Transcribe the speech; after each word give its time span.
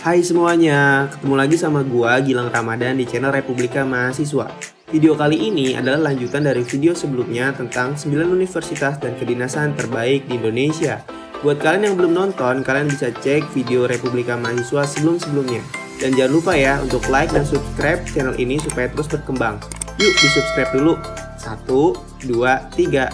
Hai 0.00 0.24
semuanya, 0.24 1.12
ketemu 1.12 1.34
lagi 1.36 1.60
sama 1.60 1.84
gua 1.84 2.16
Gilang 2.24 2.48
Ramadan 2.48 2.96
di 2.96 3.04
channel 3.04 3.36
Republika 3.36 3.84
Mahasiswa. 3.84 4.48
Video 4.88 5.12
kali 5.12 5.52
ini 5.52 5.76
adalah 5.76 6.08
lanjutan 6.08 6.40
dari 6.40 6.64
video 6.64 6.96
sebelumnya 6.96 7.52
tentang 7.52 7.92
9 7.92 8.32
universitas 8.32 8.96
dan 8.96 9.12
kedinasan 9.20 9.76
terbaik 9.76 10.24
di 10.24 10.40
Indonesia. 10.40 11.04
Buat 11.44 11.60
kalian 11.60 11.92
yang 11.92 11.96
belum 12.00 12.12
nonton, 12.16 12.64
kalian 12.64 12.88
bisa 12.88 13.12
cek 13.12 13.52
video 13.52 13.84
Republika 13.84 14.40
Mahasiswa 14.40 14.88
sebelum-sebelumnya. 14.88 15.60
Dan 16.00 16.16
jangan 16.16 16.32
lupa 16.32 16.56
ya 16.56 16.80
untuk 16.80 17.04
like 17.12 17.28
dan 17.36 17.44
subscribe 17.44 18.00
channel 18.08 18.32
ini 18.40 18.56
supaya 18.56 18.88
terus 18.88 19.04
berkembang. 19.04 19.60
Yuk 20.00 20.16
di 20.16 20.28
subscribe 20.32 20.72
dulu. 20.80 20.96
Satu, 21.36 21.92
dua, 22.24 22.72
tiga. 22.72 23.12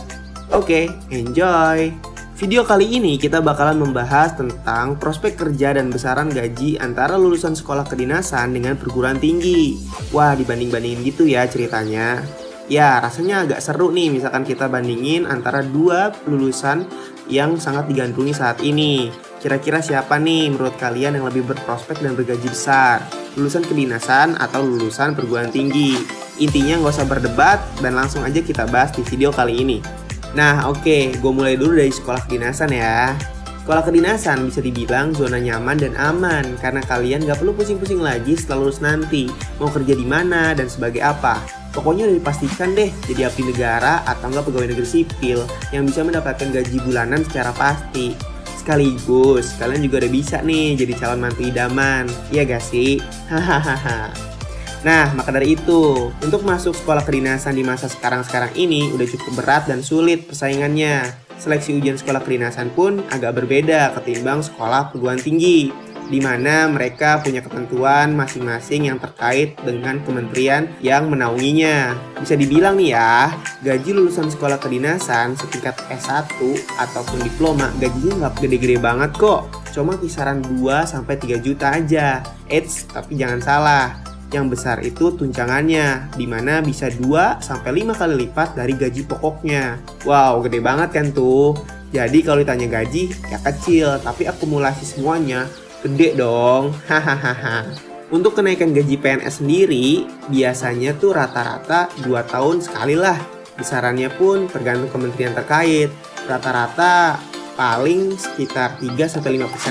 Oke, 0.55 0.87
enjoy! 1.11 2.06
Video 2.37 2.69
kali 2.69 3.01
ini 3.01 3.17
kita 3.17 3.41
bakalan 3.41 3.81
membahas 3.81 4.37
tentang 4.37 5.01
prospek 5.01 5.41
kerja 5.41 5.73
dan 5.73 5.89
besaran 5.89 6.29
gaji 6.29 6.77
antara 6.77 7.17
lulusan 7.17 7.57
sekolah 7.57 7.89
kedinasan 7.89 8.53
dengan 8.53 8.77
perguruan 8.77 9.17
tinggi. 9.17 9.81
Wah, 10.13 10.37
dibanding-bandingin 10.37 11.01
gitu 11.01 11.25
ya 11.25 11.49
ceritanya. 11.49 12.21
Ya, 12.69 13.01
rasanya 13.01 13.49
agak 13.49 13.65
seru 13.65 13.89
nih 13.89 14.13
misalkan 14.13 14.45
kita 14.45 14.69
bandingin 14.69 15.25
antara 15.25 15.65
dua 15.65 16.13
lulusan 16.29 16.85
yang 17.33 17.57
sangat 17.57 17.89
digandrungi 17.89 18.37
saat 18.37 18.61
ini. 18.61 19.09
Kira-kira 19.41 19.81
siapa 19.81 20.21
nih 20.21 20.53
menurut 20.53 20.77
kalian 20.77 21.17
yang 21.17 21.25
lebih 21.25 21.41
berprospek 21.49 22.05
dan 22.05 22.13
bergaji 22.21 22.53
besar? 22.53 23.01
Lulusan 23.41 23.65
kedinasan 23.65 24.37
atau 24.37 24.61
lulusan 24.61 25.17
perguruan 25.17 25.49
tinggi? 25.49 25.97
Intinya 26.37 26.85
nggak 26.85 27.01
usah 27.01 27.09
berdebat 27.09 27.65
dan 27.81 27.97
langsung 27.97 28.21
aja 28.29 28.45
kita 28.45 28.69
bahas 28.69 28.93
di 28.93 29.01
video 29.09 29.33
kali 29.33 29.65
ini. 29.65 30.06
Nah 30.37 30.69
oke, 30.69 30.85
okay, 30.85 31.03
gue 31.17 31.33
mulai 31.33 31.57
dulu 31.57 31.81
dari 31.81 31.89
sekolah 31.89 32.29
kedinasan 32.29 32.69
ya. 32.77 33.17
Sekolah 33.65 33.83
kedinasan 33.83 34.47
bisa 34.47 34.61
dibilang 34.61 35.17
zona 35.17 35.41
nyaman 35.41 35.81
dan 35.81 35.97
aman 35.97 36.55
karena 36.61 36.85
kalian 36.85 37.25
gak 37.25 37.41
perlu 37.41 37.57
pusing-pusing 37.57 37.99
lagi 37.99 38.37
setelah 38.39 38.69
lulus 38.69 38.79
nanti 38.79 39.27
mau 39.59 39.73
kerja 39.73 39.97
di 39.97 40.05
mana 40.05 40.53
dan 40.53 40.69
sebagai 40.69 41.01
apa. 41.01 41.41
Pokoknya 41.73 42.07
udah 42.07 42.17
dipastikan 42.21 42.77
deh 42.77 42.93
jadi 43.09 43.33
abdi 43.33 43.49
negara 43.49 44.05
atau 44.05 44.29
enggak 44.29 44.47
pegawai 44.47 44.71
negeri 44.77 44.87
sipil 44.87 45.41
yang 45.73 45.89
bisa 45.89 46.05
mendapatkan 46.05 46.53
gaji 46.53 46.79
bulanan 46.85 47.25
secara 47.25 47.51
pasti. 47.57 48.13
Sekaligus 48.61 49.57
kalian 49.57 49.83
juga 49.83 50.05
udah 50.05 50.13
bisa 50.13 50.37
nih 50.45 50.77
jadi 50.77 50.93
calon 51.01 51.27
mantu 51.27 51.43
idaman, 51.49 52.07
iya 52.29 52.45
gak 52.45 52.63
sih? 52.63 53.01
Hahaha. 53.27 54.36
Nah, 54.85 55.15
maka 55.17 55.33
dari 55.33 55.57
itu, 55.57 56.13
untuk 56.21 56.45
masuk 56.45 56.77
sekolah 56.77 57.03
kedinasan 57.07 57.57
di 57.57 57.65
masa 57.65 57.89
sekarang-sekarang 57.89 58.53
ini 58.59 58.93
udah 58.93 59.07
cukup 59.09 59.33
berat 59.41 59.65
dan 59.71 59.81
sulit 59.81 60.29
persaingannya. 60.29 61.25
Seleksi 61.37 61.77
ujian 61.77 62.01
sekolah 62.01 62.25
kedinasan 62.25 62.73
pun 62.73 63.05
agak 63.13 63.37
berbeda 63.37 63.93
ketimbang 63.99 64.41
sekolah 64.41 64.89
perguruan 64.93 65.21
tinggi, 65.21 65.69
di 66.07 66.23
mana 66.23 66.71
mereka 66.71 67.19
punya 67.19 67.43
ketentuan 67.43 68.15
masing-masing 68.15 68.87
yang 68.89 68.99
terkait 69.03 69.59
dengan 69.67 69.99
kementerian 70.07 70.71
yang 70.79 71.11
menaunginya. 71.11 71.99
Bisa 72.23 72.39
dibilang 72.39 72.79
nih 72.79 72.95
ya, 72.95 73.35
gaji 73.67 73.91
lulusan 73.91 74.31
sekolah 74.31 74.63
kedinasan 74.63 75.35
setingkat 75.35 75.77
S1 75.91 76.31
ataupun 76.79 77.19
diploma 77.27 77.75
gajinya 77.83 78.27
nggak 78.27 78.35
gede-gede 78.39 78.79
banget 78.79 79.11
kok. 79.19 79.51
Cuma 79.75 79.99
kisaran 79.99 80.41
2-3 80.41 81.43
juta 81.43 81.75
aja. 81.75 82.23
Eits, 82.49 82.87
tapi 82.89 83.19
jangan 83.19 83.43
salah, 83.43 84.06
yang 84.35 84.51
besar 84.51 84.83
itu 84.83 85.15
tunjangannya, 85.15 86.11
di 86.19 86.27
mana 86.27 86.59
bisa 86.59 86.91
2 86.91 87.39
sampai 87.39 87.83
5 87.83 87.95
kali 87.95 88.15
lipat 88.27 88.59
dari 88.59 88.75
gaji 88.75 89.07
pokoknya. 89.07 89.79
Wow, 90.03 90.43
gede 90.43 90.59
banget 90.59 90.91
kan 90.91 91.07
tuh. 91.15 91.55
Jadi 91.95 92.19
kalau 92.27 92.43
ditanya 92.43 92.83
gaji, 92.83 93.15
ya 93.31 93.39
kecil, 93.41 93.97
tapi 94.03 94.27
akumulasi 94.27 94.83
semuanya 94.83 95.47
gede 95.87 96.19
dong. 96.19 96.75
Hahaha. 96.91 97.67
Untuk 98.07 98.39
kenaikan 98.39 98.71
gaji 98.71 99.03
PNS 99.03 99.43
sendiri, 99.43 100.07
biasanya 100.31 100.95
tuh 100.95 101.15
rata-rata 101.15 101.91
2 102.03 102.11
tahun 102.31 102.63
sekali 102.63 102.95
lah. 102.95 103.19
Besarannya 103.59 104.11
pun 104.15 104.47
tergantung 104.47 104.91
kementerian 104.91 105.35
terkait. 105.35 105.91
Rata-rata 106.27 107.19
paling 107.57 108.15
sekitar 108.15 108.79
3-5% 108.79 109.23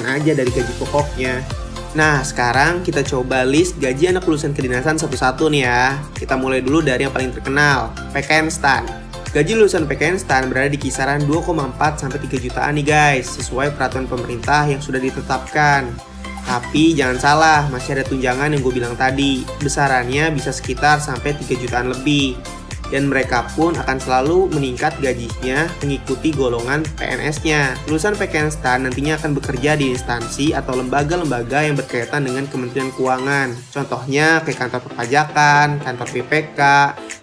aja 0.03 0.31
dari 0.35 0.51
gaji 0.51 0.73
pokoknya. 0.81 1.64
Nah, 1.95 2.19
sekarang 2.27 2.83
kita 2.83 3.07
coba 3.07 3.47
list 3.47 3.79
gaji 3.79 4.11
anak 4.11 4.27
lulusan 4.27 4.51
kedinasan 4.51 4.99
satu-satu 4.99 5.47
nih 5.47 5.63
ya. 5.63 5.95
Kita 6.11 6.35
mulai 6.35 6.59
dulu 6.59 6.83
dari 6.83 7.07
yang 7.07 7.15
paling 7.15 7.31
terkenal, 7.31 7.95
PKN 8.11 8.51
STAN. 8.51 8.83
Gaji 9.31 9.55
lulusan 9.55 9.87
PKN 9.87 10.19
STAN 10.19 10.51
berada 10.51 10.67
di 10.67 10.75
kisaran 10.75 11.23
2,4 11.23 11.95
sampai 11.95 12.19
3 12.19 12.35
jutaan 12.43 12.75
nih 12.75 12.83
guys, 12.83 13.39
sesuai 13.39 13.79
peraturan 13.79 14.11
pemerintah 14.11 14.67
yang 14.67 14.83
sudah 14.83 14.99
ditetapkan. 14.99 15.87
Tapi 16.43 16.99
jangan 16.99 17.15
salah, 17.15 17.61
masih 17.71 17.95
ada 17.95 18.03
tunjangan 18.03 18.51
yang 18.51 18.59
gue 18.59 18.75
bilang 18.75 18.95
tadi. 18.99 19.47
Besarannya 19.63 20.35
bisa 20.35 20.51
sekitar 20.51 20.99
sampai 20.99 21.31
3 21.31 21.47
jutaan 21.63 21.95
lebih 21.95 22.35
dan 22.89 23.09
mereka 23.09 23.47
pun 23.53 23.73
akan 23.73 23.97
selalu 23.97 24.51
meningkat 24.53 24.97
gajinya 25.01 25.69
mengikuti 25.81 26.33
golongan 26.33 26.85
PNS-nya. 26.97 27.77
Lulusan 27.89 28.17
PKN 28.17 28.49
STAN 28.51 28.89
nantinya 28.89 29.17
akan 29.17 29.31
bekerja 29.37 29.77
di 29.77 29.93
instansi 29.93 30.51
atau 30.51 30.77
lembaga-lembaga 30.77 31.65
yang 31.65 31.75
berkaitan 31.77 32.25
dengan 32.25 32.45
Kementerian 32.49 32.91
Keuangan. 32.93 33.53
Contohnya 33.71 34.41
kayak 34.43 34.57
kantor 34.67 34.81
perpajakan, 34.91 35.67
kantor 35.81 36.07
PPK, 36.11 36.61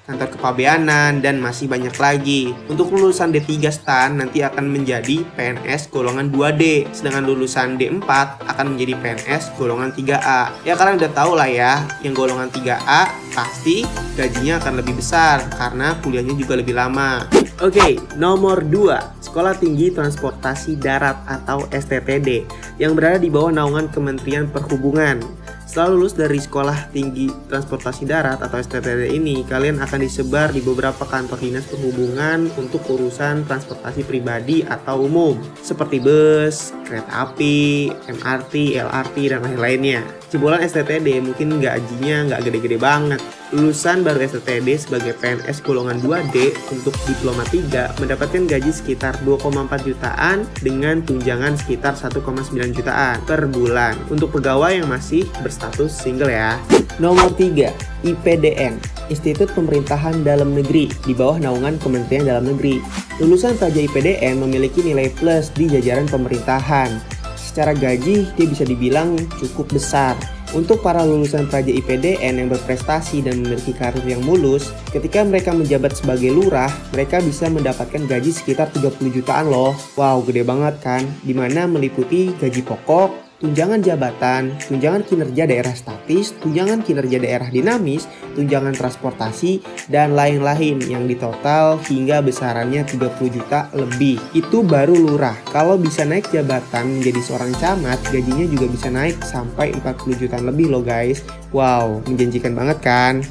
kantor 0.06 0.34
kepabeanan, 0.34 1.22
dan 1.22 1.38
masih 1.38 1.70
banyak 1.70 1.94
lagi. 1.96 2.50
Untuk 2.66 2.90
lulusan 2.90 3.30
D3 3.30 3.70
STAN 3.70 4.18
nanti 4.18 4.42
akan 4.42 4.66
menjadi 4.66 5.22
PNS 5.38 5.88
golongan 5.94 6.28
2D, 6.34 6.90
sedangkan 6.90 7.24
lulusan 7.26 7.78
D4 7.78 8.10
akan 8.46 8.66
menjadi 8.74 8.98
PNS 8.98 9.54
golongan 9.54 9.94
3A. 9.94 10.66
Ya 10.66 10.74
kalian 10.74 10.98
udah 10.98 11.12
tahu 11.14 11.32
lah 11.38 11.48
ya, 11.48 11.82
yang 12.02 12.12
golongan 12.12 12.50
3A 12.50 13.14
pasti 13.32 13.86
gajinya 14.18 14.60
akan 14.60 14.84
lebih 14.84 15.00
besar 15.00 15.40
karena 15.56 15.96
kuliahnya 16.04 16.34
juga 16.36 16.58
lebih 16.58 16.76
lama. 16.76 17.24
Oke, 17.62 17.78
okay, 17.78 17.92
nomor 18.18 18.66
2, 18.66 19.22
Sekolah 19.22 19.54
Tinggi 19.54 19.94
Transportasi 19.94 20.82
Darat 20.82 21.22
atau 21.30 21.62
STTD 21.70 22.42
yang 22.82 22.98
berada 22.98 23.22
di 23.22 23.30
bawah 23.30 23.54
naungan 23.54 23.86
Kementerian 23.88 24.50
Perhubungan. 24.50 25.41
Setelah 25.72 25.96
lulus 25.96 26.12
dari 26.12 26.36
Sekolah 26.36 26.92
Tinggi 26.92 27.32
Transportasi 27.48 28.04
Darat 28.04 28.44
atau 28.44 28.60
STTD 28.60 29.08
ini, 29.16 29.40
kalian 29.40 29.80
akan 29.80 30.04
disebar 30.04 30.52
di 30.52 30.60
beberapa 30.60 31.00
kantor 31.08 31.40
dinas 31.40 31.64
perhubungan 31.64 32.52
untuk 32.60 32.84
urusan 32.92 33.48
transportasi 33.48 34.04
pribadi 34.04 34.60
atau 34.68 35.08
umum, 35.08 35.32
seperti 35.64 35.96
bus, 35.96 36.76
kereta 36.84 37.24
api, 37.24 37.88
MRT, 37.88 38.84
LRT, 38.84 39.16
dan 39.32 39.40
lain-lainnya. 39.48 40.04
Jebolan 40.28 40.60
STTD 40.60 41.24
mungkin 41.24 41.56
gajinya 41.56 42.28
nggak 42.28 42.52
gede-gede 42.52 42.76
banget, 42.76 43.24
Lulusan 43.52 44.00
baru 44.00 44.24
STTD 44.24 44.64
sebagai 44.80 45.12
PNS 45.20 45.60
golongan 45.60 46.00
2D 46.00 46.56
untuk 46.72 46.96
diploma 47.04 47.44
3 47.44 48.00
mendapatkan 48.00 48.48
gaji 48.48 48.72
sekitar 48.72 49.12
2,4 49.28 49.68
jutaan 49.84 50.48
dengan 50.64 51.04
tunjangan 51.04 51.60
sekitar 51.60 51.92
1,9 51.92 52.24
jutaan 52.72 53.20
per 53.28 53.44
bulan 53.52 53.92
untuk 54.08 54.32
pegawai 54.32 54.80
yang 54.80 54.88
masih 54.88 55.28
berstatus 55.44 55.61
single 55.88 56.30
ya. 56.30 56.58
Nomor 56.98 57.32
3, 57.34 57.72
IPDN, 58.06 58.76
Institut 59.10 59.50
Pemerintahan 59.52 60.22
Dalam 60.26 60.54
Negeri 60.56 60.90
di 61.06 61.12
bawah 61.12 61.38
naungan 61.38 61.78
Kementerian 61.80 62.26
Dalam 62.26 62.50
Negeri. 62.50 62.82
Lulusan 63.20 63.54
saja 63.54 63.78
IPDN 63.78 64.42
memiliki 64.42 64.82
nilai 64.82 65.12
plus 65.14 65.52
di 65.54 65.68
jajaran 65.68 66.08
pemerintahan. 66.08 66.98
Secara 67.36 67.76
gaji 67.76 68.28
dia 68.32 68.46
bisa 68.48 68.64
dibilang 68.64 69.18
cukup 69.36 69.76
besar 69.76 70.16
untuk 70.52 70.84
para 70.84 71.00
lulusan 71.00 71.48
Praja 71.48 71.72
IPDN 71.72 72.44
yang 72.44 72.48
berprestasi 72.52 73.24
dan 73.24 73.40
memiliki 73.40 73.72
karir 73.72 74.04
yang 74.04 74.20
mulus, 74.20 74.68
ketika 74.92 75.24
mereka 75.24 75.48
menjabat 75.56 75.96
sebagai 75.96 76.28
lurah, 76.28 76.68
mereka 76.92 77.24
bisa 77.24 77.48
mendapatkan 77.48 78.04
gaji 78.04 78.28
sekitar 78.36 78.68
30 78.68 79.16
jutaan 79.16 79.48
loh. 79.48 79.72
Wow, 79.96 80.20
gede 80.28 80.44
banget 80.44 80.76
kan? 80.84 81.08
Di 81.24 81.32
mana 81.32 81.64
meliputi 81.64 82.36
gaji 82.36 82.60
pokok, 82.68 83.31
tunjangan 83.42 83.82
jabatan, 83.82 84.54
tunjangan 84.70 85.02
kinerja 85.02 85.50
daerah 85.50 85.74
statis, 85.74 86.30
tunjangan 86.38 86.86
kinerja 86.86 87.18
daerah 87.18 87.50
dinamis, 87.50 88.06
tunjangan 88.38 88.70
transportasi, 88.78 89.58
dan 89.90 90.14
lain-lain 90.14 90.78
yang 90.86 91.10
ditotal 91.10 91.82
hingga 91.82 92.22
besarannya 92.22 92.86
30 92.86 93.02
juta 93.34 93.66
lebih. 93.74 94.22
Itu 94.30 94.62
baru 94.62 94.94
lurah. 94.94 95.34
Kalau 95.50 95.74
bisa 95.74 96.06
naik 96.06 96.30
jabatan 96.30 97.02
menjadi 97.02 97.20
seorang 97.20 97.52
camat, 97.58 97.98
gajinya 98.14 98.46
juga 98.46 98.70
bisa 98.70 98.88
naik 98.88 99.18
sampai 99.26 99.74
40 99.74 100.22
juta 100.22 100.38
lebih 100.38 100.70
loh 100.70 100.86
guys. 100.86 101.26
Wow, 101.50 102.00
menjanjikan 102.06 102.54
banget 102.54 102.78
kan? 102.78 103.26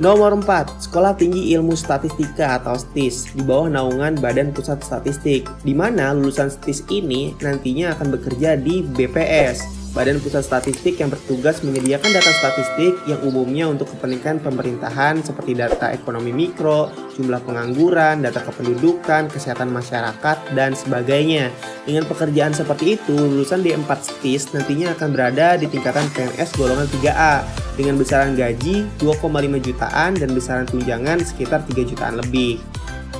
Nomor 0.00 0.40
4, 0.40 0.88
Sekolah 0.88 1.12
Tinggi 1.12 1.52
Ilmu 1.52 1.76
Statistika 1.76 2.56
atau 2.56 2.80
STIS 2.80 3.36
di 3.36 3.44
bawah 3.44 3.68
naungan 3.68 4.16
Badan 4.16 4.48
Pusat 4.48 4.80
Statistik, 4.80 5.44
di 5.60 5.76
mana 5.76 6.16
lulusan 6.16 6.48
STIS 6.48 6.88
ini 6.88 7.36
nantinya 7.44 7.92
akan 7.92 8.16
bekerja 8.16 8.56
di 8.56 8.80
BPS, 8.80 9.81
Badan 9.92 10.24
Pusat 10.24 10.44
Statistik 10.48 11.04
yang 11.04 11.12
bertugas 11.12 11.60
menyediakan 11.60 12.16
data 12.16 12.32
statistik 12.32 12.96
yang 13.04 13.20
umumnya 13.28 13.68
untuk 13.68 13.92
kepentingan 13.92 14.40
pemerintahan 14.40 15.20
seperti 15.20 15.52
data 15.52 15.92
ekonomi 15.92 16.32
mikro, 16.32 16.88
jumlah 17.12 17.44
pengangguran, 17.44 18.24
data 18.24 18.40
kependudukan, 18.40 19.28
kesehatan 19.28 19.68
masyarakat, 19.68 20.56
dan 20.56 20.72
sebagainya. 20.72 21.52
Dengan 21.84 22.08
pekerjaan 22.08 22.56
seperti 22.56 22.96
itu, 22.96 23.12
lulusan 23.12 23.60
D4 23.60 23.90
STIS 24.00 24.56
nantinya 24.56 24.96
akan 24.96 25.08
berada 25.12 25.60
di 25.60 25.68
tingkatan 25.68 26.08
PNS 26.16 26.56
golongan 26.56 26.88
3A 26.88 27.44
dengan 27.76 28.00
besaran 28.00 28.32
gaji 28.32 28.88
2,5 28.96 29.28
jutaan 29.60 30.16
dan 30.16 30.32
besaran 30.32 30.64
tunjangan 30.72 31.20
sekitar 31.20 31.68
3 31.68 31.84
jutaan 31.84 32.16
lebih. 32.16 32.56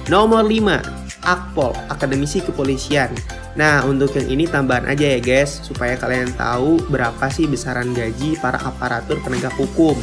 Nomor 0.09 0.49
5, 0.49 1.02
Akpol, 1.23 1.71
Akademisi 1.87 2.43
Kepolisian. 2.43 3.15
Nah, 3.55 3.87
untuk 3.87 4.11
yang 4.19 4.27
ini 4.27 4.45
tambahan 4.51 4.91
aja 4.91 5.17
ya 5.17 5.21
guys, 5.23 5.63
supaya 5.63 5.95
kalian 5.95 6.35
tahu 6.35 6.83
berapa 6.91 7.31
sih 7.31 7.47
besaran 7.47 7.95
gaji 7.95 8.35
para 8.43 8.59
aparatur 8.59 9.23
penegak 9.23 9.55
hukum. 9.55 9.95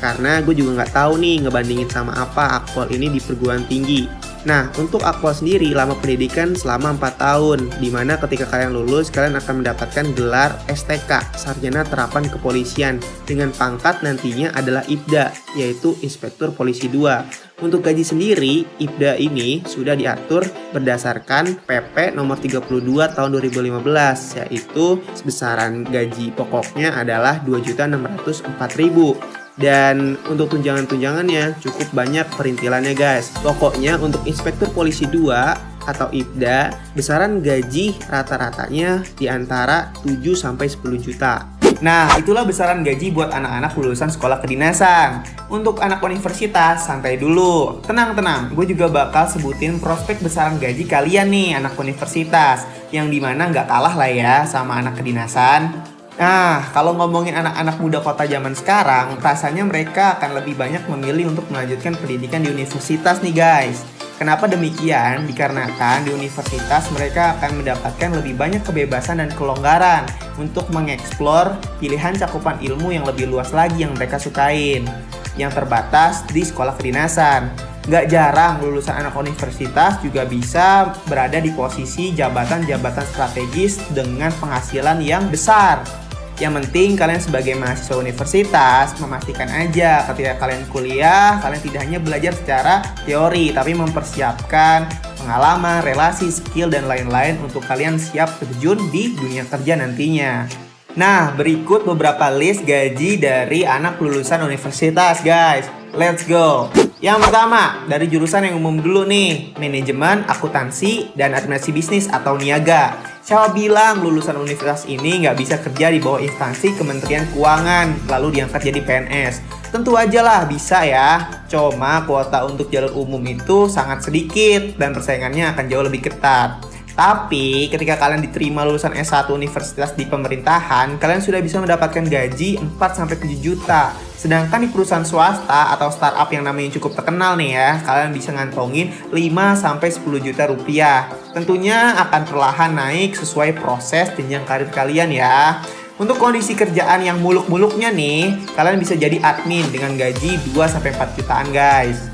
Karena 0.00 0.40
gue 0.44 0.52
juga 0.56 0.82
nggak 0.82 0.92
tahu 0.92 1.12
nih 1.20 1.36
ngebandingin 1.44 1.88
sama 1.88 2.12
apa 2.16 2.60
akpol 2.60 2.88
ini 2.92 3.12
di 3.12 3.20
perguruan 3.20 3.64
tinggi. 3.68 4.23
Nah, 4.44 4.68
untuk 4.76 5.00
akpol 5.00 5.32
sendiri 5.32 5.72
lama 5.72 5.96
pendidikan 5.96 6.52
selama 6.52 6.92
4 7.00 7.16
tahun, 7.16 7.60
di 7.80 7.88
mana 7.88 8.20
ketika 8.20 8.44
kalian 8.44 8.76
lulus, 8.76 9.08
kalian 9.08 9.40
akan 9.40 9.64
mendapatkan 9.64 10.04
gelar 10.12 10.52
STK, 10.68 11.32
Sarjana 11.32 11.80
Terapan 11.80 12.28
Kepolisian, 12.28 13.00
dengan 13.24 13.48
pangkat 13.56 14.04
nantinya 14.04 14.52
adalah 14.52 14.84
IPDA, 14.84 15.32
yaitu 15.56 15.96
Inspektur 16.04 16.52
Polisi 16.52 16.92
2. 16.92 17.24
Untuk 17.64 17.80
gaji 17.80 18.04
sendiri, 18.04 18.68
IPDA 18.76 19.16
ini 19.16 19.64
sudah 19.64 19.96
diatur 19.96 20.44
berdasarkan 20.76 21.64
PP 21.64 22.12
nomor 22.12 22.36
32 22.36 23.16
tahun 23.16 23.30
2015, 23.40 24.44
yaitu 24.44 25.00
besaran 25.24 25.88
gaji 25.88 26.36
pokoknya 26.36 27.00
adalah 27.00 27.40
2.604.000 27.48 29.33
dan 29.54 30.18
untuk 30.26 30.50
tunjangan-tunjangannya 30.54 31.62
cukup 31.62 31.88
banyak 31.94 32.26
perintilannya 32.34 32.94
guys. 32.94 33.30
Pokoknya 33.42 33.98
untuk 34.02 34.22
Inspektur 34.26 34.70
Polisi 34.74 35.06
2 35.06 35.74
atau 35.84 36.08
IPDA, 36.10 36.72
besaran 36.96 37.44
gaji 37.44 37.94
rata-ratanya 38.08 39.04
di 39.14 39.28
antara 39.28 39.92
7 40.02 40.32
sampai 40.32 40.66
10 40.66 40.96
juta. 40.96 41.54
Nah, 41.84 42.08
itulah 42.16 42.48
besaran 42.48 42.80
gaji 42.80 43.12
buat 43.12 43.28
anak-anak 43.28 43.76
lulusan 43.76 44.08
sekolah 44.08 44.40
kedinasan. 44.40 45.20
Untuk 45.52 45.84
anak 45.84 46.00
universitas, 46.00 46.88
santai 46.88 47.20
dulu. 47.20 47.84
Tenang-tenang, 47.84 48.56
gue 48.56 48.64
juga 48.72 48.88
bakal 48.88 49.28
sebutin 49.28 49.76
prospek 49.76 50.24
besaran 50.24 50.56
gaji 50.56 50.88
kalian 50.88 51.28
nih, 51.28 51.60
anak 51.60 51.76
universitas. 51.76 52.64
Yang 52.88 53.06
di 53.12 53.18
mana 53.20 53.52
nggak 53.52 53.68
kalah 53.68 53.92
lah 53.92 54.08
ya 54.08 54.34
sama 54.48 54.80
anak 54.80 54.96
kedinasan. 54.96 55.93
Nah, 56.14 56.70
kalau 56.70 56.94
ngomongin 56.94 57.34
anak-anak 57.34 57.76
muda 57.82 57.98
kota 57.98 58.22
zaman 58.22 58.54
sekarang, 58.54 59.18
rasanya 59.18 59.66
mereka 59.66 60.14
akan 60.14 60.38
lebih 60.38 60.54
banyak 60.54 60.86
memilih 60.86 61.34
untuk 61.34 61.50
melanjutkan 61.50 61.98
pendidikan 61.98 62.38
di 62.38 62.54
universitas 62.54 63.18
nih 63.18 63.34
guys. 63.34 63.82
Kenapa 64.14 64.46
demikian? 64.46 65.26
Dikarenakan 65.26 66.06
di 66.06 66.14
universitas 66.14 66.86
mereka 66.94 67.34
akan 67.34 67.58
mendapatkan 67.58 68.10
lebih 68.14 68.38
banyak 68.38 68.62
kebebasan 68.62 69.18
dan 69.18 69.30
kelonggaran 69.34 70.06
untuk 70.38 70.70
mengeksplor 70.70 71.58
pilihan 71.82 72.14
cakupan 72.14 72.62
ilmu 72.62 72.94
yang 72.94 73.02
lebih 73.02 73.26
luas 73.26 73.50
lagi 73.50 73.82
yang 73.82 73.90
mereka 73.98 74.14
sukain, 74.22 74.86
yang 75.34 75.50
terbatas 75.50 76.22
di 76.30 76.46
sekolah 76.46 76.78
kedinasan. 76.78 77.50
Gak 77.90 78.06
jarang 78.06 78.62
lulusan 78.62 79.02
anak 79.02 79.18
universitas 79.18 79.98
juga 79.98 80.22
bisa 80.24 80.94
berada 81.10 81.42
di 81.42 81.50
posisi 81.50 82.14
jabatan-jabatan 82.14 83.04
strategis 83.10 83.82
dengan 83.90 84.30
penghasilan 84.38 85.02
yang 85.02 85.26
besar 85.26 86.03
yang 86.42 86.58
penting 86.58 86.98
kalian 86.98 87.22
sebagai 87.22 87.54
mahasiswa 87.54 87.94
universitas 87.94 88.98
memastikan 88.98 89.46
aja 89.46 90.02
ketika 90.10 90.34
kalian 90.42 90.66
kuliah, 90.66 91.38
kalian 91.38 91.62
tidak 91.62 91.80
hanya 91.86 91.98
belajar 92.02 92.32
secara 92.34 92.74
teori, 93.06 93.54
tapi 93.54 93.70
mempersiapkan 93.78 94.90
pengalaman, 95.22 95.86
relasi, 95.86 96.28
skill, 96.34 96.68
dan 96.68 96.90
lain-lain 96.90 97.38
untuk 97.38 97.62
kalian 97.62 97.96
siap 97.96 98.34
terjun 98.42 98.82
di 98.90 99.14
dunia 99.14 99.46
kerja 99.46 99.78
nantinya. 99.78 100.50
Nah, 100.94 101.34
berikut 101.34 101.86
beberapa 101.86 102.30
list 102.30 102.62
gaji 102.66 103.18
dari 103.18 103.66
anak 103.66 103.98
lulusan 103.98 104.42
universitas, 104.42 105.22
guys. 105.22 105.66
Let's 105.94 106.26
go. 106.26 106.83
Yang 107.02 107.26
pertama, 107.26 107.82
dari 107.90 108.06
jurusan 108.06 108.46
yang 108.46 108.54
umum 108.62 108.78
dulu 108.78 109.02
nih, 109.02 109.58
manajemen, 109.58 110.22
akuntansi, 110.30 111.10
dan 111.18 111.34
administrasi 111.34 111.74
bisnis 111.74 112.06
atau 112.06 112.38
niaga. 112.38 112.94
Siapa 113.24 113.50
bilang 113.56 114.04
lulusan 114.04 114.36
universitas 114.38 114.86
ini 114.86 115.24
nggak 115.24 115.36
bisa 115.40 115.56
kerja 115.58 115.90
di 115.90 115.98
bawah 115.98 116.20
instansi 116.20 116.76
Kementerian 116.76 117.24
Keuangan 117.32 118.06
lalu 118.06 118.38
diangkat 118.38 118.68
jadi 118.68 118.80
PNS? 118.84 119.34
Tentu 119.72 119.96
aja 119.98 120.20
lah 120.22 120.40
bisa 120.46 120.84
ya. 120.86 121.42
Cuma 121.50 122.04
kuota 122.06 122.46
untuk 122.46 122.70
jalur 122.70 122.94
umum 122.94 123.24
itu 123.26 123.66
sangat 123.66 124.06
sedikit 124.06 124.78
dan 124.78 124.94
persaingannya 124.94 125.50
akan 125.56 125.64
jauh 125.66 125.82
lebih 125.82 126.04
ketat. 126.04 126.62
Tapi 126.94 127.74
ketika 127.74 127.98
kalian 127.98 128.22
diterima 128.22 128.62
lulusan 128.62 128.94
S1 128.94 129.26
universitas 129.34 129.98
di 129.98 130.06
pemerintahan, 130.06 130.94
kalian 131.02 131.18
sudah 131.18 131.42
bisa 131.42 131.58
mendapatkan 131.58 132.06
gaji 132.06 132.62
4-7 132.78 133.18
juta 133.42 133.90
Sedangkan 134.14 134.62
di 134.64 134.70
perusahaan 134.70 135.04
swasta 135.04 135.74
atau 135.74 135.90
startup 135.90 136.30
yang 136.32 136.46
namanya 136.46 136.78
cukup 136.78 136.96
terkenal 136.96 137.36
nih 137.36 137.58
ya, 137.58 137.70
kalian 137.84 138.10
bisa 138.14 138.30
ngantongin 138.32 138.94
5 139.12 139.58
sampai 139.58 139.88
10 139.90 140.22
juta 140.22 140.48
rupiah. 140.48 141.10
Tentunya 141.34 141.98
akan 141.98 142.22
perlahan 142.24 142.72
naik 142.72 143.18
sesuai 143.18 143.58
proses 143.58 144.14
jenjang 144.16 144.46
karir 144.48 144.70
kalian 144.72 145.12
ya. 145.12 145.60
Untuk 145.94 146.18
kondisi 146.18 146.58
kerjaan 146.58 147.06
yang 147.06 147.22
muluk-muluknya 147.22 147.94
nih, 147.94 148.50
kalian 148.58 148.82
bisa 148.82 148.98
jadi 148.98 149.20
admin 149.22 149.66
dengan 149.70 149.94
gaji 149.94 150.42
2 150.50 150.56
sampai 150.66 150.90
4 150.90 151.14
jutaan 151.14 151.48
guys. 151.54 152.10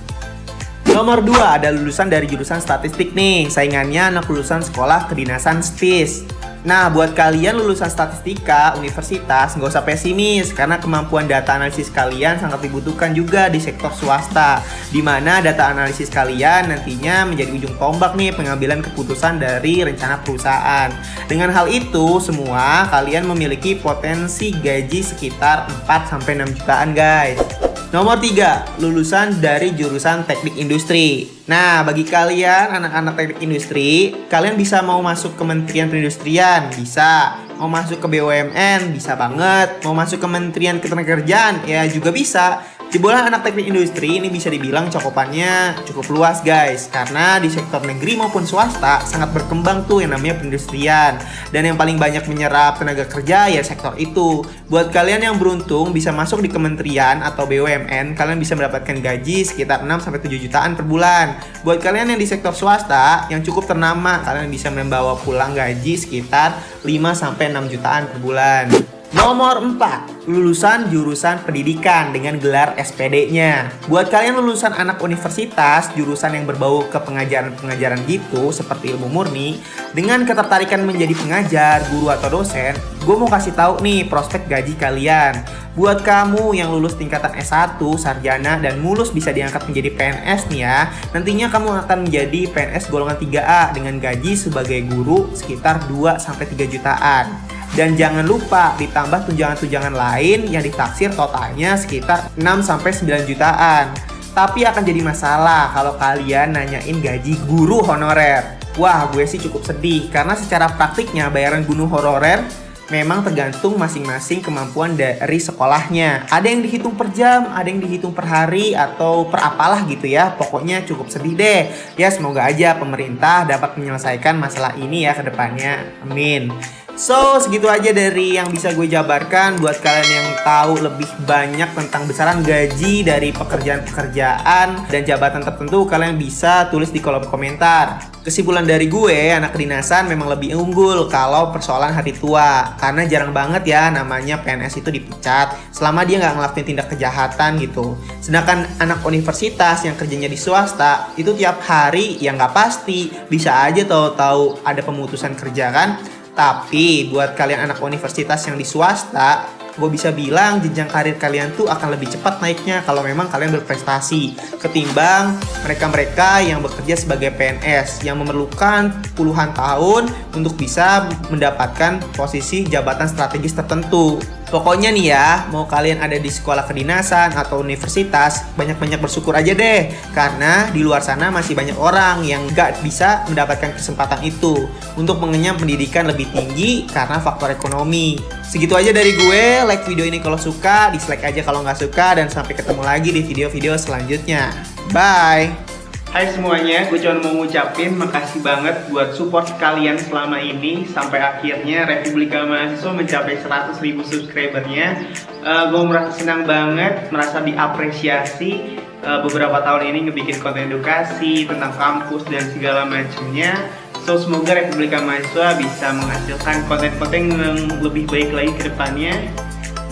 Nomor 0.91 1.23
2 1.23 1.33
ada 1.39 1.71
lulusan 1.71 2.11
dari 2.11 2.27
jurusan 2.27 2.59
statistik 2.59 3.15
nih, 3.15 3.47
saingannya 3.47 4.11
anak 4.11 4.27
lulusan 4.27 4.61
sekolah 4.61 5.07
kedinasan 5.07 5.63
STIS. 5.63 6.40
Nah, 6.61 6.93
buat 6.93 7.17
kalian 7.17 7.57
lulusan 7.57 7.89
statistika 7.89 8.77
universitas, 8.77 9.57
nggak 9.57 9.71
usah 9.73 9.81
pesimis 9.81 10.53
karena 10.53 10.77
kemampuan 10.77 11.25
data 11.25 11.57
analisis 11.57 11.89
kalian 11.89 12.37
sangat 12.37 12.61
dibutuhkan 12.69 13.17
juga 13.17 13.49
di 13.49 13.57
sektor 13.57 13.89
swasta, 13.97 14.61
di 14.93 15.01
mana 15.01 15.41
data 15.41 15.73
analisis 15.73 16.13
kalian 16.13 16.69
nantinya 16.69 17.25
menjadi 17.25 17.65
ujung 17.65 17.75
tombak 17.81 18.13
nih 18.13 18.37
pengambilan 18.37 18.85
keputusan 18.85 19.41
dari 19.41 19.81
rencana 19.81 20.21
perusahaan. 20.21 20.93
Dengan 21.25 21.49
hal 21.49 21.65
itu, 21.73 22.21
semua 22.21 22.85
kalian 22.93 23.25
memiliki 23.25 23.81
potensi 23.81 24.53
gaji 24.53 25.01
sekitar 25.01 25.65
4 25.89 26.21
6 26.21 26.61
jutaan, 26.61 26.93
guys. 26.93 27.70
Nomor 27.91 28.23
3, 28.23 28.79
lulusan 28.79 29.43
dari 29.43 29.75
jurusan 29.75 30.23
teknik 30.23 30.55
industri. 30.63 31.27
Nah, 31.51 31.83
bagi 31.83 32.07
kalian 32.07 32.71
anak-anak 32.71 33.19
teknik 33.19 33.39
industri, 33.43 34.15
kalian 34.31 34.55
bisa 34.55 34.79
mau 34.79 35.03
masuk 35.03 35.35
Kementerian 35.35 35.91
Perindustrian, 35.91 36.71
bisa. 36.71 37.35
Mau 37.59 37.67
masuk 37.67 37.99
ke 37.99 38.07
BUMN, 38.07 38.95
bisa 38.95 39.19
banget. 39.19 39.83
Mau 39.83 39.91
masuk 39.91 40.23
Kementerian 40.23 40.79
Ketenagakerjaan, 40.79 41.67
ya 41.67 41.83
juga 41.91 42.15
bisa. 42.15 42.63
Jebolan 42.91 43.31
anak 43.31 43.47
teknik 43.47 43.71
industri 43.71 44.19
ini 44.19 44.27
bisa 44.27 44.51
dibilang 44.51 44.91
cakupannya 44.91 45.79
cukup 45.87 46.11
luas 46.11 46.43
guys. 46.43 46.91
Karena 46.91 47.39
di 47.39 47.47
sektor 47.47 47.79
negeri 47.87 48.19
maupun 48.19 48.43
swasta 48.43 49.07
sangat 49.07 49.31
berkembang 49.31 49.87
tuh 49.87 50.03
yang 50.03 50.11
namanya 50.11 50.43
perindustrian. 50.43 51.15
Dan 51.55 51.71
yang 51.71 51.79
paling 51.79 52.03
banyak 52.03 52.27
menyerap 52.27 52.83
tenaga 52.83 53.07
kerja 53.07 53.47
ya 53.47 53.63
sektor 53.63 53.95
itu. 53.95 54.43
Buat 54.67 54.91
kalian 54.91 55.23
yang 55.23 55.39
beruntung 55.39 55.95
bisa 55.95 56.11
masuk 56.11 56.43
di 56.43 56.51
kementerian 56.51 57.23
atau 57.23 57.47
BUMN 57.47 58.19
Kalian 58.19 58.43
bisa 58.43 58.59
mendapatkan 58.59 58.99
gaji 58.99 59.47
sekitar 59.47 59.87
6-7 59.87 60.27
jutaan 60.51 60.75
per 60.75 60.83
bulan. 60.83 61.39
Buat 61.63 61.79
kalian 61.87 62.11
yang 62.11 62.19
di 62.19 62.27
sektor 62.27 62.51
swasta 62.59 63.31
yang 63.31 63.47
cukup 63.47 63.71
ternama 63.71 64.19
Kalian 64.27 64.51
bisa 64.51 64.67
membawa 64.67 65.15
pulang 65.15 65.55
gaji 65.55 65.95
sekitar 65.95 66.59
5-6 66.83 67.39
jutaan 67.71 68.11
per 68.11 68.19
bulan 68.19 68.99
Nomor 69.11 69.59
4, 69.59 70.31
lulusan 70.31 70.87
jurusan 70.87 71.43
pendidikan 71.43 72.15
dengan 72.15 72.39
gelar 72.39 72.79
SPD-nya. 72.79 73.67
Buat 73.91 74.07
kalian 74.07 74.39
lulusan 74.39 74.71
anak 74.71 75.03
universitas, 75.03 75.91
jurusan 75.99 76.39
yang 76.39 76.47
berbau 76.47 76.87
ke 76.87 76.95
pengajaran-pengajaran 76.95 78.07
gitu, 78.07 78.55
seperti 78.55 78.95
ilmu 78.95 79.11
murni, 79.11 79.59
dengan 79.99 80.23
ketertarikan 80.23 80.87
menjadi 80.87 81.11
pengajar, 81.19 81.83
guru 81.91 82.15
atau 82.15 82.39
dosen, 82.39 82.79
gue 83.03 83.17
mau 83.19 83.27
kasih 83.27 83.51
tahu 83.51 83.83
nih 83.83 84.07
prospek 84.07 84.47
gaji 84.47 84.79
kalian. 84.79 85.43
Buat 85.75 86.07
kamu 86.07 86.55
yang 86.55 86.71
lulus 86.71 86.95
tingkatan 86.95 87.35
S1, 87.35 87.83
sarjana, 87.99 88.63
dan 88.63 88.79
mulus 88.79 89.11
bisa 89.11 89.35
diangkat 89.35 89.67
menjadi 89.67 89.91
PNS 89.91 90.55
nih 90.55 90.63
ya, 90.63 90.87
nantinya 91.11 91.51
kamu 91.51 91.83
akan 91.83 92.07
menjadi 92.07 92.47
PNS 92.47 92.87
golongan 92.87 93.19
3A 93.19 93.75
dengan 93.75 93.99
gaji 93.99 94.39
sebagai 94.39 94.87
guru 94.87 95.27
sekitar 95.35 95.83
2-3 95.91 96.71
jutaan. 96.71 97.59
Dan 97.75 97.95
jangan 97.95 98.27
lupa 98.27 98.75
ditambah 98.77 99.31
tunjangan-tunjangan 99.31 99.95
lain 99.95 100.51
yang 100.51 100.63
ditaksir 100.63 101.15
totalnya 101.15 101.79
sekitar 101.79 102.35
6-9 102.35 103.31
jutaan. 103.31 103.95
Tapi 104.35 104.63
akan 104.67 104.83
jadi 104.83 105.03
masalah 105.03 105.71
kalau 105.75 105.95
kalian 105.99 106.55
nanyain 106.55 106.99
gaji 106.99 107.35
guru 107.47 107.83
honorer. 107.83 108.59
Wah, 108.79 109.11
gue 109.11 109.27
sih 109.27 109.43
cukup 109.43 109.67
sedih 109.67 110.07
karena 110.11 110.39
secara 110.39 110.71
praktiknya 110.71 111.27
bayaran 111.31 111.67
guru 111.67 111.91
honorer 111.91 112.43
memang 112.91 113.23
tergantung 113.23 113.79
masing-masing 113.79 114.43
kemampuan 114.43 114.99
dari 114.99 115.39
sekolahnya. 115.39 116.27
Ada 116.29 116.47
yang 116.51 116.61
dihitung 116.67 116.99
per 116.99 117.15
jam, 117.15 117.55
ada 117.55 117.67
yang 117.71 117.79
dihitung 117.79 118.11
per 118.11 118.27
hari 118.27 118.75
atau 118.75 119.31
per 119.31 119.41
apalah 119.47 119.87
gitu 119.87 120.11
ya. 120.11 120.35
Pokoknya 120.35 120.83
cukup 120.85 121.07
sedih 121.07 121.39
deh. 121.39 121.63
Ya 121.95 122.11
semoga 122.11 122.45
aja 122.45 122.75
pemerintah 122.77 123.47
dapat 123.47 123.79
menyelesaikan 123.79 124.37
masalah 124.37 124.75
ini 124.77 125.07
ya 125.07 125.15
ke 125.15 125.23
depannya. 125.23 126.03
Amin. 126.03 126.51
So, 126.99 127.39
segitu 127.39 127.71
aja 127.71 127.95
dari 127.95 128.35
yang 128.37 128.51
bisa 128.51 128.75
gue 128.75 128.85
jabarkan 128.85 129.63
buat 129.63 129.79
kalian 129.79 130.09
yang 130.11 130.29
tahu 130.43 130.85
lebih 130.85 131.09
banyak 131.23 131.71
tentang 131.73 132.05
besaran 132.05 132.43
gaji 132.43 133.07
dari 133.07 133.31
pekerjaan-pekerjaan 133.31 134.91
dan 134.91 135.03
jabatan 135.07 135.41
tertentu, 135.41 135.87
kalian 135.87 136.19
bisa 136.19 136.69
tulis 136.69 136.91
di 136.91 136.99
kolom 136.99 137.25
komentar. 137.25 138.11
Kesimpulan 138.21 138.69
dari 138.69 138.85
gue, 138.85 139.33
anak 139.33 139.57
kedinasan 139.57 140.05
memang 140.13 140.29
lebih 140.29 140.53
unggul 140.53 141.09
kalau 141.09 141.49
persoalan 141.49 141.97
hari 141.97 142.13
tua. 142.13 142.77
Karena 142.77 143.09
jarang 143.09 143.33
banget 143.33 143.65
ya 143.65 143.89
namanya 143.89 144.45
PNS 144.45 144.85
itu 144.85 144.93
dipecat 144.93 145.57
selama 145.73 146.05
dia 146.05 146.21
nggak 146.21 146.37
ngelakuin 146.37 146.67
tindak 146.69 146.93
kejahatan 146.93 147.57
gitu. 147.65 147.97
Sedangkan 148.21 148.69
anak 148.77 149.01
universitas 149.09 149.89
yang 149.89 149.97
kerjanya 149.97 150.29
di 150.29 150.37
swasta, 150.37 151.17
itu 151.17 151.33
tiap 151.33 151.65
hari 151.65 152.21
yang 152.21 152.37
nggak 152.37 152.53
pasti. 152.53 153.09
Bisa 153.09 153.65
aja 153.65 153.89
tahu-tahu 153.89 154.69
ada 154.69 154.85
pemutusan 154.85 155.33
kerja 155.33 155.73
kan 155.73 156.20
tapi 156.41 157.13
buat 157.13 157.37
kalian 157.37 157.69
anak 157.69 157.85
universitas 157.85 158.41
yang 158.49 158.57
di 158.57 158.65
swasta, 158.65 159.45
gue 159.77 159.89
bisa 159.93 160.09
bilang 160.09 160.57
jenjang 160.65 160.89
karir 160.89 161.21
kalian 161.21 161.53
tuh 161.53 161.69
akan 161.69 161.93
lebih 161.93 162.09
cepat 162.09 162.41
naiknya 162.41 162.81
kalau 162.89 163.05
memang 163.05 163.29
kalian 163.29 163.53
berprestasi 163.61 164.41
ketimbang 164.57 165.37
mereka-mereka 165.69 166.41
yang 166.41 166.65
bekerja 166.65 166.97
sebagai 166.97 167.37
PNS 167.37 168.09
yang 168.09 168.17
memerlukan 168.25 168.89
puluhan 169.13 169.53
tahun 169.53 170.09
untuk 170.33 170.57
bisa 170.57 171.05
mendapatkan 171.29 172.01
posisi 172.17 172.65
jabatan 172.65 173.05
strategis 173.05 173.53
tertentu. 173.53 174.17
Pokoknya 174.51 174.91
nih 174.91 175.15
ya, 175.15 175.47
mau 175.55 175.65
kalian 175.71 176.03
ada 176.03 176.19
di 176.19 176.27
sekolah 176.27 176.67
kedinasan 176.67 177.39
atau 177.39 177.63
universitas, 177.63 178.51
banyak-banyak 178.59 178.99
bersyukur 178.99 179.31
aja 179.31 179.55
deh. 179.55 179.95
Karena 180.11 180.67
di 180.75 180.83
luar 180.83 181.07
sana 181.07 181.31
masih 181.31 181.55
banyak 181.55 181.79
orang 181.79 182.27
yang 182.27 182.43
gak 182.51 182.83
bisa 182.83 183.23
mendapatkan 183.31 183.79
kesempatan 183.79 184.27
itu 184.27 184.67
untuk 184.99 185.23
mengenyam 185.23 185.55
pendidikan 185.55 186.11
lebih 186.11 186.27
tinggi 186.35 186.91
karena 186.91 187.23
faktor 187.23 187.55
ekonomi. 187.55 188.19
Segitu 188.43 188.75
aja 188.75 188.91
dari 188.91 189.15
gue, 189.15 189.63
like 189.71 189.87
video 189.87 190.03
ini 190.03 190.19
kalau 190.19 190.35
suka, 190.35 190.91
dislike 190.91 191.23
aja 191.23 191.47
kalau 191.47 191.63
nggak 191.63 191.79
suka, 191.79 192.19
dan 192.19 192.27
sampai 192.27 192.59
ketemu 192.59 192.83
lagi 192.83 193.15
di 193.15 193.23
video-video 193.23 193.79
selanjutnya. 193.79 194.51
Bye! 194.91 195.70
Hai 196.11 196.27
semuanya, 196.27 196.91
gue 196.91 196.99
cuma 196.99 197.23
mau 197.23 197.39
ngucapin 197.39 197.95
makasih 197.95 198.43
banget 198.43 198.83
buat 198.91 199.15
support 199.15 199.47
kalian 199.63 199.95
selama 199.95 200.43
ini 200.43 200.83
sampai 200.83 201.23
akhirnya 201.23 201.87
Republika 201.87 202.43
Mahasiswa 202.43 202.91
mencapai 202.91 203.39
100 203.39 203.79
ribu 203.79 204.03
subscribernya. 204.03 205.07
Uh, 205.47 205.71
gue 205.71 205.83
merasa 205.87 206.11
senang 206.19 206.51
banget, 206.51 207.15
merasa 207.15 207.39
diapresiasi 207.39 208.83
uh, 209.07 209.23
beberapa 209.23 209.63
tahun 209.63 209.95
ini 209.95 210.11
ngebikin 210.11 210.43
konten 210.43 210.67
edukasi 210.75 211.47
tentang 211.47 211.79
kampus 211.79 212.27
dan 212.27 212.43
segala 212.59 212.91
macamnya. 212.91 213.71
So 214.03 214.19
semoga 214.19 214.59
Republika 214.59 214.99
Mahasiswa 214.99 215.63
bisa 215.63 215.95
menghasilkan 215.95 216.67
konten-konten 216.67 217.39
yang 217.39 217.59
lebih 217.79 218.11
baik 218.11 218.35
lagi 218.35 218.51
ke 218.59 218.63
depannya 218.67 219.15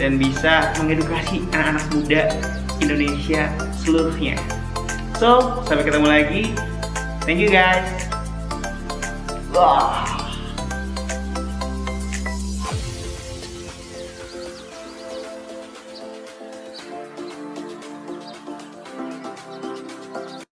dan 0.03 0.19
bisa 0.19 0.75
mengedukasi 0.83 1.47
anak-anak 1.55 1.87
muda 1.95 2.23
Indonesia 2.83 3.55
seluruhnya. 3.79 4.58
So, 5.19 5.67
sampai 5.67 5.83
ketemu 5.83 6.07
lagi. 6.07 6.43
Thank 7.27 7.43
you 7.43 7.51
guys. 7.51 7.91
Wah. 9.51 10.18